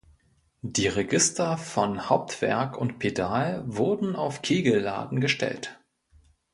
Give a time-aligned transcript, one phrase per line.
[0.63, 5.79] Die Register von Hauptwerk und Pedal wurden auf Kegelladen gestellt.